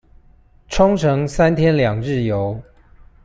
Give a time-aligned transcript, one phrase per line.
[0.67, 2.59] 沖繩三天兩日遊